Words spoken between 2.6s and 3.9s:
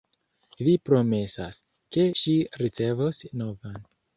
ricevos novan.